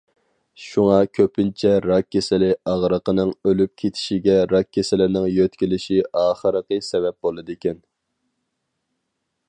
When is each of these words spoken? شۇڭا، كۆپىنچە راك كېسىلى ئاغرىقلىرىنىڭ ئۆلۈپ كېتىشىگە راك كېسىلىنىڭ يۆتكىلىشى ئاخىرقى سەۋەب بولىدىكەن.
شۇڭا، 0.67 0.95
كۆپىنچە 1.17 1.73
راك 1.83 2.07
كېسىلى 2.15 2.47
ئاغرىقلىرىنىڭ 2.71 3.35
ئۆلۈپ 3.49 3.73
كېتىشىگە 3.83 4.39
راك 4.55 4.71
كېسىلىنىڭ 4.79 5.29
يۆتكىلىشى 5.37 6.01
ئاخىرقى 6.23 6.81
سەۋەب 6.91 7.19
بولىدىكەن. 7.29 7.79